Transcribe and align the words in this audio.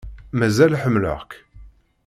Mazal 0.37 0.77
ḥemmleɣ-k. 0.81 1.31